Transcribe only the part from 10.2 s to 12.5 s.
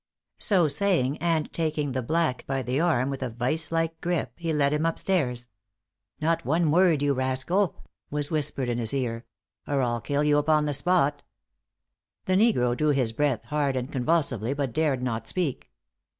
you upon the spot." The